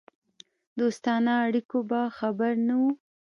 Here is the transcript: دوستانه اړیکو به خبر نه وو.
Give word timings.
دوستانه 0.79 1.31
اړیکو 1.45 1.77
به 1.89 1.99
خبر 2.17 2.51
نه 2.67 2.75
وو. 2.81 2.89